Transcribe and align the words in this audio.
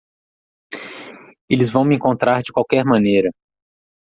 Eles 1.47 1.69
vão 1.69 1.85
me 1.85 1.93
encontrar 1.93 2.41
de 2.41 2.51
qualquer 2.51 2.83
maneira. 2.83 3.29